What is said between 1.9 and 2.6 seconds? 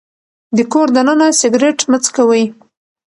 څکوئ.